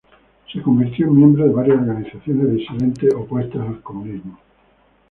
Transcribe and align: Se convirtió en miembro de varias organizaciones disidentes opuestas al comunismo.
Se 0.51 0.59
convirtió 0.63 1.05
en 1.05 1.15
miembro 1.15 1.43
de 1.45 1.53
varias 1.53 1.77
organizaciones 1.77 2.49
disidentes 2.53 3.13
opuestas 3.13 3.61
al 3.67 3.81
comunismo. 3.83 4.39